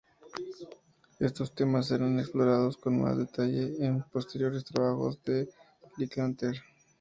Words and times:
Estos 1.19 1.53
temas 1.53 1.85
serán 1.89 2.17
explorados 2.19 2.75
con 2.77 3.03
más 3.03 3.15
detalle 3.19 3.85
en 3.85 4.01
posteriores 4.01 4.65
trabajos 4.65 5.21
de 5.23 5.47
Linklater. 5.97 6.55